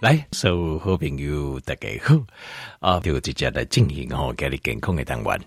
[0.00, 2.18] 来，所有好朋友大家好
[2.78, 2.98] 啊！
[3.00, 5.38] 就直接来进行吼，家里健康的单元，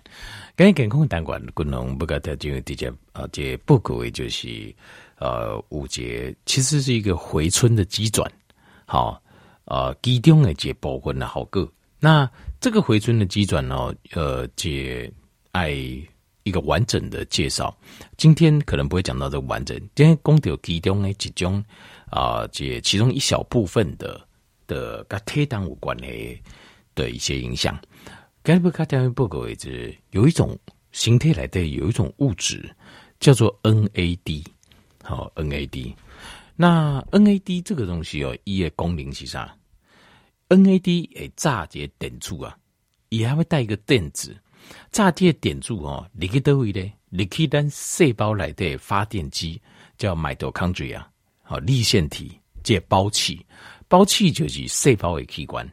[0.56, 4.72] 家里健康的单元，可能不该太就直接啊，这报告的就是
[5.18, 8.30] 呃，五节其实是一个回春的机转，
[8.86, 9.20] 好
[9.64, 11.68] 啊，其中的这部分的好个。
[11.98, 12.30] 那
[12.60, 15.12] 这个回春的机转呢，呃，这
[15.50, 15.72] 爱
[16.44, 17.76] 一个完整的介绍。
[18.16, 21.64] 今天可能不会讲到这个完整，今天讲到其中的几种
[22.08, 24.24] 啊，这其中一小部分的。
[24.66, 26.40] 的跟铁当有关系
[26.94, 27.78] 的一些影响，
[28.42, 29.96] 该不该调报告为止？
[30.10, 30.58] 有一种
[30.92, 32.74] 形态来的，有一种物质
[33.18, 34.44] 叫做 NAD，
[35.02, 35.94] 好 NAD。
[36.56, 39.56] 那 NAD 这个东西哦，伊的功能是啥
[40.48, 42.56] ？NAD 诶，炸这点住啊，
[43.08, 44.36] 也还会带一个电子，
[44.92, 46.92] 炸这点住哦，你去倒位咧？
[47.08, 49.60] 你去咱细胞来的发电机
[49.98, 51.04] 叫 mitochondria
[51.42, 53.44] 好，粒线体借胞器。
[53.94, 55.64] 胞器就是细胞的器官，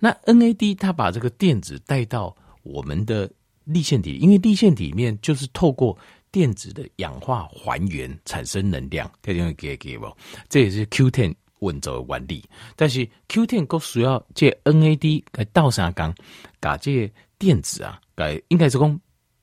[0.00, 3.30] 那 NAD 它把这个电子带到我们的
[3.64, 5.94] 粒线体，因为粒线体里面就是透过
[6.32, 10.10] 电子的氧化还原产生能量，这样给给不？
[10.48, 12.42] 这也是 Q10 稳走的原理。
[12.76, 16.14] 但是 Q10 都需要借 NAD 来倒三缸，
[16.58, 18.98] 把这电子啊，该应该是讲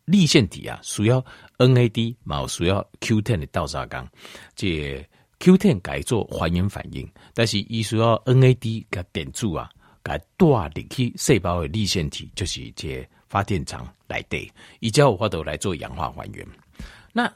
[0.06, 1.24] 粒线体啊，需要
[1.60, 4.08] NAD 嘛，需要 Q10 的倒三缸，
[4.56, 5.08] 这。
[5.44, 9.70] Q10 改做还原反应，但是伊需要 NAD 给点住啊，
[10.02, 14.50] 给带入去细胞的粒线体，就是这发电厂来对，
[14.80, 16.48] 伊才有法度来做氧化还原。
[17.12, 17.30] 那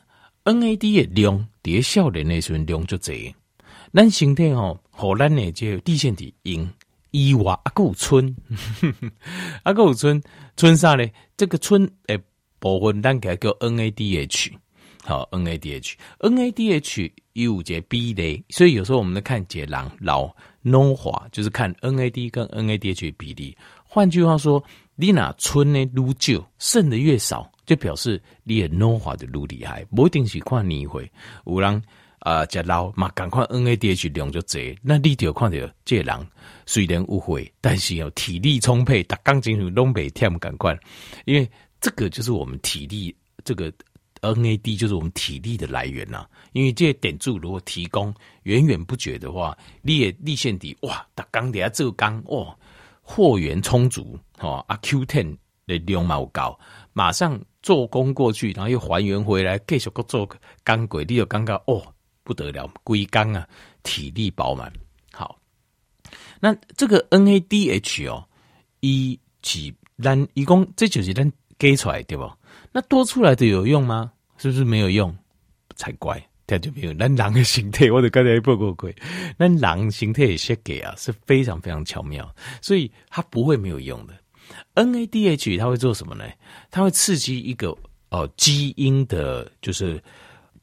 [0.45, 3.33] NAD 的量，在少年的时候量就侪，
[3.93, 6.65] 咱身体吼，互咱的这粒线体用
[7.11, 8.33] 以外啊，还有剩，
[9.63, 10.23] 啊， 还有剩，
[10.55, 11.13] 剩啥咧？
[11.35, 12.17] 这个村诶
[12.59, 14.53] 部分，咱给叫 NADH。
[15.07, 20.29] 好，NADH，NADH 有这比例，所以有时候我们在看解狼老
[20.63, 23.55] 老化，就是看 NAD 跟 NADH 比例。
[23.85, 24.61] 换句话说，
[24.97, 29.85] 你那春呢愈少，剩的越少，就表示你的老化就愈厉害。
[29.85, 31.09] 不一定是看年岁，
[31.45, 31.81] 有人
[32.19, 34.77] 啊，食、老嘛，赶快 NADH 量就侪。
[34.81, 36.27] 那你就看到这人
[36.65, 40.77] 虽然有岁，但是有体力充沛，打钢筋是东北天赶快，
[41.23, 43.15] 因为这个就是我们体力
[43.45, 43.71] 这个。
[44.35, 52.55] NAD 就是我们体力的来源呐、啊，因为这些点数如果提供源源不绝的话，粒粒线底哇，打钢底下做钢哇，
[53.01, 56.57] 货源充足哦，啊 Q10 的量嘛高，
[56.93, 60.27] 马上做工过去，然后又还原回来，继续个做
[60.63, 61.81] 钢轨，你就感觉哦
[62.23, 63.47] 不得了，硅钢啊，
[63.83, 64.71] 体力饱满。
[65.11, 65.39] 好，
[66.39, 68.27] 那这个 NADH 哦，
[68.79, 72.29] 一起咱一共这就是咱给出来对不？
[72.71, 74.11] 那多出来的有用吗？
[74.37, 75.15] 是不是没有用？
[75.75, 76.93] 才怪，这样就没有。
[76.93, 78.95] 那狼的形态，我的刚才报过鬼。
[79.37, 82.27] 那狼形态也写给啊，是非常非常巧妙，
[82.63, 84.15] 所以它不会没有用的。
[84.73, 86.25] NADH 它会做什么呢？
[86.71, 87.69] 它会刺激一个
[88.09, 90.03] 哦、呃、基因的，就是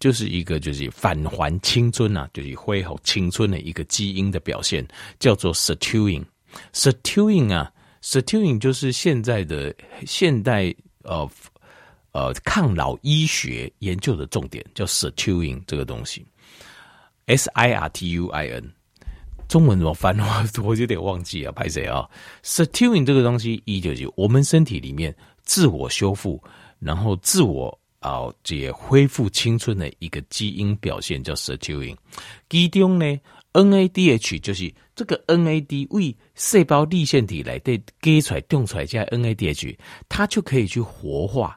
[0.01, 4.84] 就是一个就是返还青春啊，就是恢复青春的一个基因的表现，
[5.21, 6.25] 叫做 sirtuin。
[6.73, 7.71] sirtuin 啊
[8.03, 9.73] ，sirtuin 就是现在的
[10.05, 10.75] 现代
[11.05, 11.31] 呃。
[12.15, 16.25] 呃，抗老医学研究的重点叫 sirtuin 这个东西
[17.27, 18.73] ，S I R T U I N，
[19.49, 20.17] 中文怎么翻？
[20.21, 22.09] 我我有点忘记啊，拍谁啊
[22.45, 26.41] ？sirtuin 这个东西，一就是我们身体里面自我修复，
[26.79, 31.97] 然后自我啊，这恢复青春的一个基因表现叫 sirtuin。
[32.49, 33.21] 其中呢
[33.55, 39.77] ，NADH 就是这个 NAD 为细胞粒线体来对给出来、动出来加 NADH，
[40.09, 41.57] 它就可以去活化。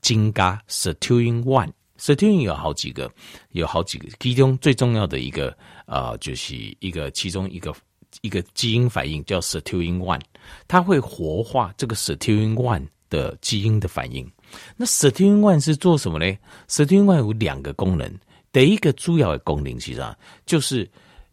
[0.00, 3.10] 金嘎 sirtuin one，sirtuin 有好几个，
[3.50, 5.50] 有好几个，其中最重要的一个
[5.86, 7.74] 啊、呃，就是一个其中一个
[8.22, 10.20] 一个基因反应叫 sirtuin one，
[10.66, 14.30] 它会活化这个 sirtuin one 的基因的反应。
[14.76, 16.36] 那 sirtuin one 是做什么呢
[16.68, 18.12] ？sirtuin one 有两个功能，
[18.52, 20.16] 第一个主要的功能其实啊，
[20.46, 20.90] 就是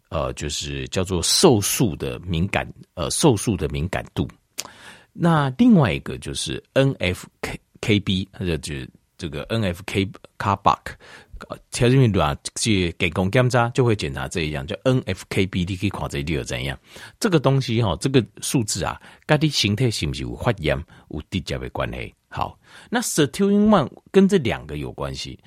[0.09, 4.27] 呃，就是叫做瘦素的敏感，呃，瘦素的敏感度。
[5.13, 7.57] 那另外一个就是 NFK。
[7.81, 8.75] KB，或者就
[9.17, 10.93] 这个 NFK Carbach，
[11.71, 16.77] 条件面对啊，去给工检查就会检查这一样，叫 NFKB，你可以看这里有怎样？
[17.19, 20.77] 这个东西哈，这个数字啊，跟你形态是不是有发炎
[21.09, 22.13] 有直接的关系？
[22.29, 22.59] 好，
[22.89, 25.39] 那 sirtuin one 跟这两个有关系，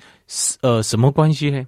[0.61, 1.65] 呃，什么关系呢？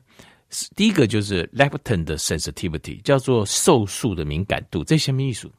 [0.75, 5.50] 第一个就是 leptin 的 sensitivity，叫做瘦素的敏感度，这什么意思？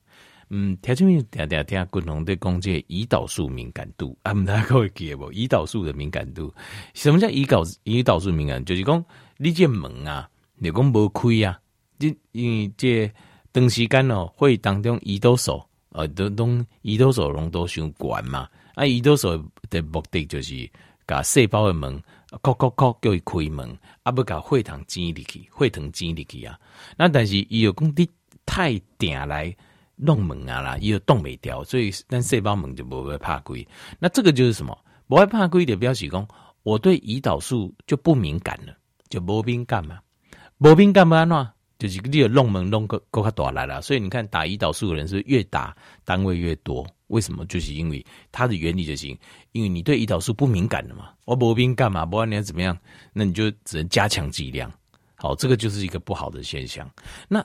[0.51, 5.33] 嗯，条件面听听听，共同的讲这胰岛素敏感度，啊，唔大家会记不？
[5.33, 6.53] 胰岛素的敏感度，
[6.93, 8.65] 什么叫胰岛胰岛素敏感？
[8.65, 9.05] 就是讲
[9.37, 11.59] 你这门啊，你讲无开啊，
[11.99, 13.11] 你因为这
[13.53, 18.49] 长时间哦，会当中胰岛素，呃，都拢胰岛素浓度伤悬嘛。
[18.75, 20.69] 啊，胰岛素的目的就是
[21.07, 21.97] 把细胞的门，
[22.43, 26.59] 叩叩叩叫伊开门，啊，不把血糖挤入去，血糖挤入去啊。
[26.97, 28.09] 那但是伊有讲你
[28.45, 29.55] 太定来
[29.97, 33.55] 弄门啊啦，伊又动未掉，所以咱细胞门就不会怕开。
[33.99, 34.77] 那这个就是什么？
[35.07, 36.27] 不会怕开的表示讲，
[36.63, 38.75] 我对胰岛素就不敏感了，
[39.09, 39.99] 就无敏感嘛，
[40.59, 41.49] 无敏感嘛，喏。
[41.77, 47.45] 就是你的弄门弄个够卡大来了，所以你看打胰岛素的人是越打单位越多，为什么？
[47.47, 49.19] 就是因为它的原理就行，
[49.51, 52.79] 因为你对胰岛素不敏感了嘛，我不敏感嘛，不管你要怎么样，
[53.13, 54.73] 那你就只能加强剂量。
[55.17, 56.89] 好，这个就是一个不好的现象。
[57.29, 57.45] 那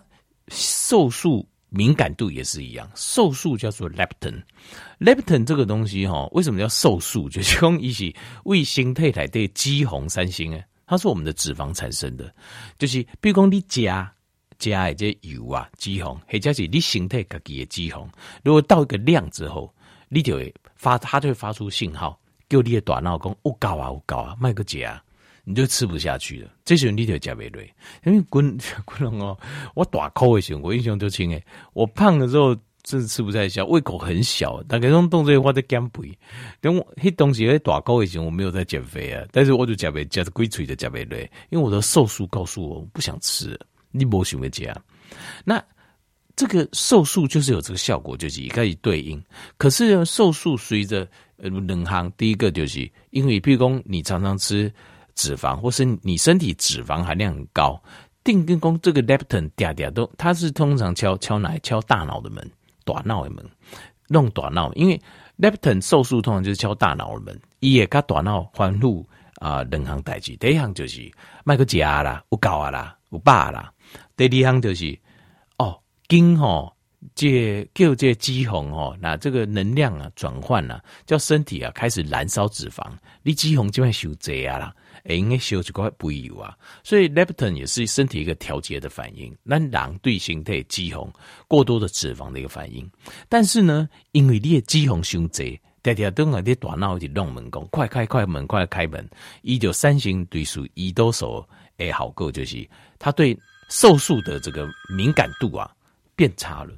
[0.49, 7.29] 瘦素敏感度也是一样，瘦素叫做 leptin，leptin 这个东西哈，为什么叫瘦素？
[7.29, 12.33] 就是讲一起为形态来对肌红三星诶，它是我们的脂肪产生的，
[12.77, 14.11] 就是比如讲你加。
[14.57, 18.05] 加的这油啊，脂肪，或者是你身体自己的脂肪，
[18.43, 19.73] 如果到一个量之后，
[20.09, 22.19] 你就会发，它就会发出信号，
[22.49, 25.01] 叫你的大脑讲，我高啊，我高啊，卖个加，
[25.43, 26.49] 你就吃不下去了。
[26.65, 27.61] 这时候你就加袂落，
[28.05, 29.37] 因为滚滚龙哦，
[29.75, 31.43] 我大口的时候，我印象就清诶，
[31.73, 36.17] 我胖的时候真是吃不太下，胃口很小，大概这种动作我在减肥，
[36.61, 41.19] 等我迄东西大口的时候，我没有在减肥啊，但是我就加袂加的龟嘴的加袂落，
[41.49, 43.59] 因为我的瘦素告诉我，我不想吃。
[43.91, 44.79] 你没想要加，
[45.43, 45.59] 那
[46.35, 49.19] 这个瘦素就是有这个效果，就是可以对应。
[49.57, 54.71] 可是，瘦素随着呃两项，第一个就是因为，譬如说你常常吃
[55.19, 57.77] 脂肪，或是你身体脂肪含量很高，
[58.23, 62.49] 定跟功这个 leptin 嗲嗲都，它是通常敲敲哪敲大脑的门，
[62.85, 63.45] 大脑的门，
[64.07, 64.99] 弄大脑，因为
[65.37, 69.05] leptin 瘦素通常就是敲大脑的门，伊也甲大脑环路
[69.35, 71.11] 啊两行代志，第一行就是
[71.43, 73.73] 卖个加啦，有高啊啦，有饱啦。
[74.15, 74.97] 第二行就是
[75.57, 75.77] 哦，
[76.07, 76.71] 筋吼，
[77.15, 82.83] 这叫这肌红吼，那这个能量啊转换啊，叫身体啊开始燃烧脂肪，
[83.23, 84.75] 你肌红就会收这啊啦，
[85.05, 91.11] 哎，应该收这块不油啊，所以 leptin 也是身体一个调节的反应，那人对身体肌红
[91.47, 92.89] 过多的脂肪的一个反应，
[93.27, 99.09] 但是呢，因为你的肌红收这，大家都啊，你大脑就弄门讲，快开快门，快开门，
[99.41, 101.45] 伊就三型对数胰岛素
[101.77, 102.67] 诶好过就是
[102.97, 103.37] 他对。
[103.71, 104.67] 瘦素的这个
[104.97, 105.71] 敏感度啊
[106.15, 106.73] 变差了，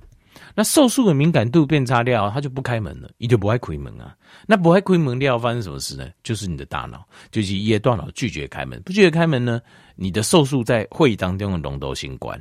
[0.56, 4.16] 那瘦素的敏感度变差掉，它就不开门了，你就不爱开门啊。
[4.48, 6.10] 那不爱开门掉，发生什么事呢？
[6.24, 9.62] 就是你的大脑，就是一些大脑拒绝开门，不拒绝开门呢，
[9.96, 12.34] 你的瘦素在会议当中的浓度升高，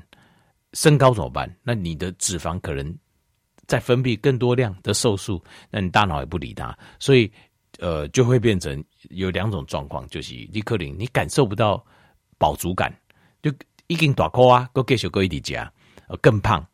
[0.73, 1.55] 升高怎么办？
[1.63, 2.95] 那你的脂肪可能
[3.67, 7.31] 再分泌更多量的瘦素，那你大脑也不理它，所以
[7.79, 11.85] 呃就会变成有两种状况，就是立刻令你感受不到
[12.39, 12.95] 饱足感，
[13.43, 13.53] 就。
[13.91, 15.69] 已经大口啊，够继续够一点加，
[16.07, 16.65] 呃，更胖。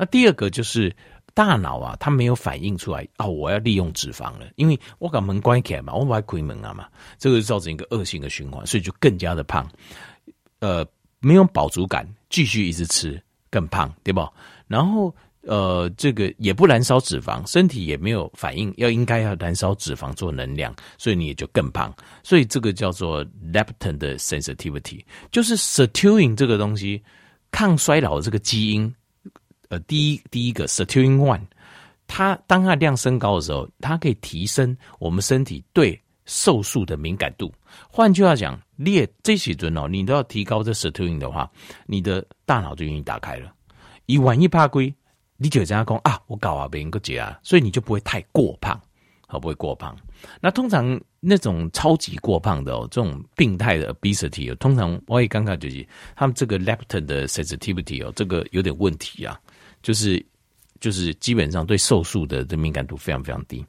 [0.00, 0.90] 那第二个就是
[1.34, 6.86] 大脑啊，它没有反应出来啊，我要利用脂肪了，因为我把门关起来嘛，我把它开门啊嘛，
[7.18, 9.70] 这个造成一个恶性的循环，所以就更加的胖。
[10.60, 10.86] 呃，
[11.20, 14.26] 没有饱足感，继续一直吃，更胖，对不？
[14.66, 15.14] 然后。
[15.44, 21.90] 呃，这个也不燃烧脂肪，身体也没有反应，要应该要燃烧脂肪做能量，所以你也就更胖。
[22.22, 27.02] 所以这个叫做 leptin 的 sensitivity，就是 sirtuin 这个东西
[27.50, 28.94] 抗衰老的这个基因。
[29.70, 31.40] 呃，第一第一个 sirtuin one，
[32.06, 37.50] 它当它量升高的时候，它可以提升我们身体对瘦素的敏感度。
[37.88, 41.50] 换句话讲，列这几樽哦，你都要提高这 sirtuin 的话，
[41.86, 43.50] 你的大脑就已经打开了。
[44.04, 44.94] 以万一怕龟。
[45.42, 48.78] 你就这样讲啊，我搞啊，别人个节啊，所以你就不会太过胖，
[49.26, 49.96] 好，不会过胖。
[50.38, 59.40] 那通常那种超级过胖的哦，这种病态的 obesity 哦，通常我也刚刚就是他们这个 leptin 的 sensitivity 哦，这个有点问题啊，
[59.82, 60.24] 就是
[60.80, 63.64] 就是基本上对瘦素的的敏感度非常非常低。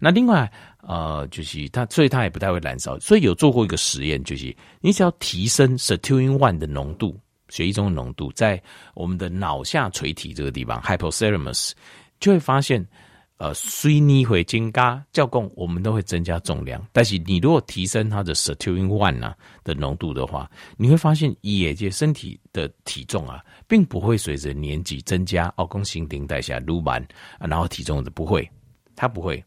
[0.00, 0.50] 那另外
[0.82, 2.98] 呃，就是它，所以它也不太会燃烧。
[3.00, 7.18] 所以有做过一个实验，就是你只要提升 sirtuin one 的浓度。
[7.48, 8.60] 血液中的浓度在
[8.92, 11.70] 我们的脑下垂体这个地方 hypothalamus
[12.18, 12.84] 就会发现，
[13.38, 16.82] 呃，虽你会增加教供，我们都会增加重量。
[16.92, 27.06] 但是你如果提升它的 sirtuin one 啊的浓度的话，你会发现也就身体的体重啊，并不会随着年纪增加，哦，供新陈代谢鲁慢，
[27.38, 28.48] 然后体重的不会，
[28.94, 29.44] 它不会，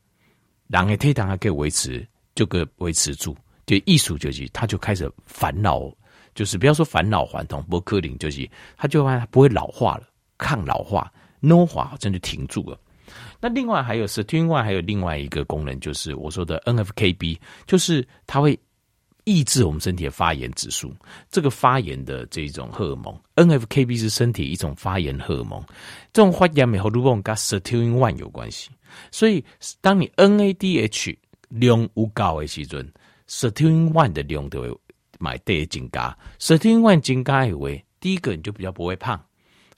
[0.68, 5.92] 人的体重还可以维持，就可以维持住，就艺术就是，它就开始烦恼。
[6.36, 10.04] 就是不要说返老还童，不克林就是他就怕他不会老化了，
[10.38, 12.80] 抗老化，no 化真的停住了。
[13.40, 18.60] 那另外还有是另外还有另外一个功能，就是我说的 NFKB，就是它会
[19.24, 20.94] 抑制我们身体的发炎指数。
[21.30, 25.64] 这个发炎的这种荷尔蒙，NFKB 是身体一种发炎荷尔蒙。
[26.12, 28.70] 这种发炎美和卢旺跟 sirtuin one 有关系。
[29.12, 29.44] 所以，
[29.82, 31.16] 当你 NADH
[31.50, 32.92] 量有高的时阵
[33.28, 34.80] ，sirtuin one 的量就会
[35.20, 36.18] 买对增加。
[36.40, 39.24] sirtuin one 增加以为，第一个你就比较不会胖。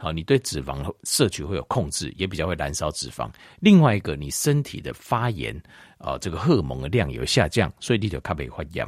[0.01, 3.29] 好，你对脂肪摄取会有控制，也比较会燃烧脂肪。
[3.59, 5.55] 另外一个，你身体的发炎
[5.99, 8.83] 啊、呃，这个荷尔蒙的量也会下降，所以你就较袂发炎。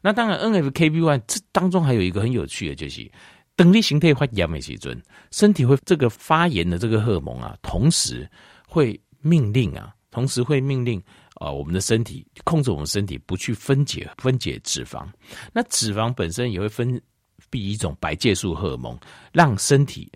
[0.00, 3.06] 那当然，N F K B one，这当中还有一个很有趣的，就是
[3.54, 4.98] 等你形态发炎的时阵，
[5.30, 8.26] 身体会这个发炎的这个荷尔蒙啊，同时
[8.66, 10.98] 会命令啊，同时会命令
[11.34, 15.06] 啊、我们的身体控制我们身体不去分解分解脂肪。
[15.52, 16.98] 那脂肪本身也会分
[17.50, 18.98] 泌一种白介素荷尔蒙，
[19.34, 20.10] 让身体。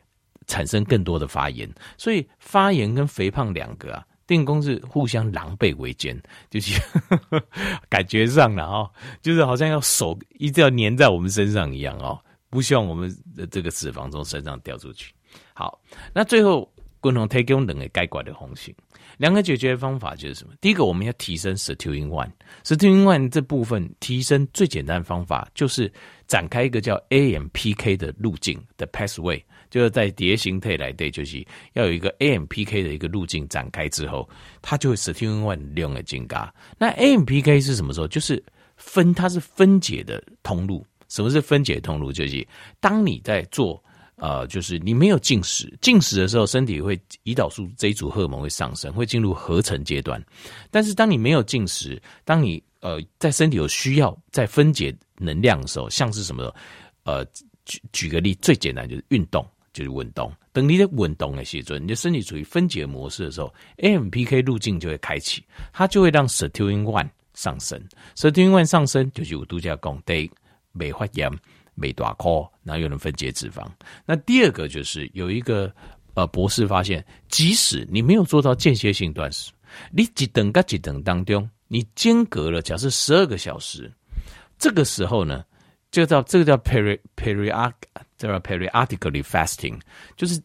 [0.50, 6.80] 产生更多的发炎，所以发炎跟肥胖两个啊，电工是互相狼狈为奸，就是
[7.88, 8.90] 感觉上了哦，
[9.22, 12.18] 就是好像要手一直要粘在我们身上一样哦，
[12.50, 15.14] 不希望我们的这个脂肪从身上掉出去。
[15.54, 15.80] 好，
[16.12, 18.74] 那最后共同提供两个解决的方式，
[19.20, 20.54] 两个解决方法就是什么？
[20.62, 25.92] 第一个，我们要提升 sirtuin one，sirtuin one 这部分提升最简单的方法就是
[26.26, 29.42] 展开一个叫 AMPK 的路径的 pathway。
[29.68, 34.26] 就是在蝶形态来对，就是要有一个 AMPK 的一个路径展开之后，
[34.62, 36.50] 它就会 sirtuin one 量的增加。
[36.78, 38.08] 那 AMPK 是什么时候？
[38.08, 38.42] 就是
[38.78, 40.82] 分，它是分解的通路。
[41.10, 42.10] 什么是分解通路？
[42.10, 42.48] 就是
[42.80, 43.84] 当你在做
[44.20, 50.22] 呃，就是你没有进食，进食的时候，身体会胰岛素这一组荷尔蒙会上升，会进入合成阶段。
[50.70, 56.54] 但是当你没有进食，当你呃在身体有需要在分解能量的时候，像是什么？
[57.04, 57.24] 呃，
[57.64, 59.44] 举举个例，最简单就是运动。
[59.72, 67.80] 就是运动，等你的运动的时候，你的身体处于分解模式的时候，AMPK 路径就会开启，它就会让 sirtuin one 上升
[68.16, 70.28] ，sirtuin one 上升就是有度假功，对，
[70.72, 71.30] 没发炎，
[71.80, 72.30] 没大块，
[72.62, 73.66] 然后又能分解脂肪。
[74.04, 75.72] 那第二个就是有一个
[76.14, 79.50] 呃博士发现，即使你没有做到间歇性断食，
[79.90, 83.90] 你一顿跟一顿当中，你间隔了假设十二个小时，
[84.58, 85.44] 这个时候呢，
[85.90, 87.72] 就叫这个叫 peri period。
[88.16, 89.80] 这叫 periodically fasting，
[90.14, 90.38] 就是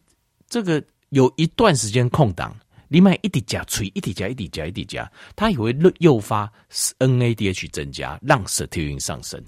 [0.48, 2.56] 这个有一段时间空档，
[2.88, 6.50] 你买一滴加吹，一滴加一滴加一滴加，它也会诱发
[7.00, 9.38] NADH 增加，让 sirtuin 上升。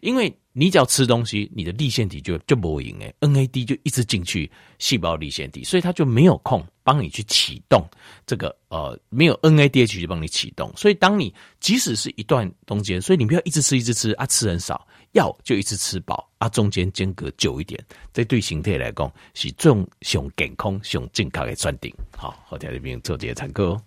[0.00, 7.84] 因为你只要吃东西，你的粒线体就就不会赢诶，NAD 就一直进去细胞粒线体，所以它就没有空帮你去启动
[8.26, 10.72] 这个呃，没有 NADH 去帮你启动。
[10.76, 14.86] 所以当你即使是一段中间，所以你不要一直吃一直吃啊，吃很少。
[15.12, 17.80] 药就一直吃饱啊，中间间隔久一点，
[18.12, 21.88] 这对形态来讲是最上健康、上健康的选择。
[22.16, 23.80] 好，好，在这边做这个参考。